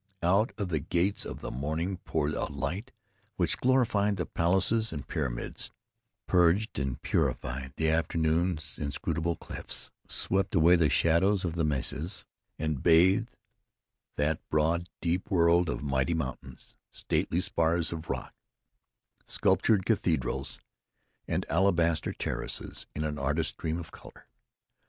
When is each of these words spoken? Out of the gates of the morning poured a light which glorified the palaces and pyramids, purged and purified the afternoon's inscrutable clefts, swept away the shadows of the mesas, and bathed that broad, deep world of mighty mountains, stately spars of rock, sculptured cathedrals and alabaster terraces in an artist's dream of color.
Out 0.23 0.51
of 0.57 0.69
the 0.69 0.79
gates 0.79 1.25
of 1.25 1.41
the 1.41 1.51
morning 1.51 1.97
poured 1.97 2.33
a 2.33 2.45
light 2.51 2.91
which 3.35 3.59
glorified 3.59 4.17
the 4.17 4.25
palaces 4.25 4.91
and 4.91 5.07
pyramids, 5.07 5.71
purged 6.25 6.79
and 6.79 6.99
purified 7.03 7.73
the 7.75 7.87
afternoon's 7.87 8.79
inscrutable 8.79 9.35
clefts, 9.35 9.91
swept 10.07 10.55
away 10.55 10.75
the 10.75 10.89
shadows 10.89 11.45
of 11.45 11.53
the 11.53 11.63
mesas, 11.63 12.25
and 12.57 12.81
bathed 12.81 13.29
that 14.15 14.39
broad, 14.49 14.89
deep 15.01 15.29
world 15.29 15.69
of 15.69 15.83
mighty 15.83 16.15
mountains, 16.15 16.75
stately 16.89 17.39
spars 17.39 17.91
of 17.93 18.09
rock, 18.09 18.33
sculptured 19.27 19.85
cathedrals 19.85 20.59
and 21.27 21.45
alabaster 21.47 22.11
terraces 22.11 22.87
in 22.95 23.03
an 23.03 23.19
artist's 23.19 23.53
dream 23.55 23.77
of 23.77 23.91
color. 23.91 24.25